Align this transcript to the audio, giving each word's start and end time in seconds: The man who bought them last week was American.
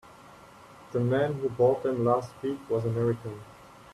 The 0.93 0.99
man 0.99 1.33
who 1.35 1.49
bought 1.49 1.83
them 1.83 2.03
last 2.03 2.31
week 2.41 2.57
was 2.71 2.85
American. 2.85 3.39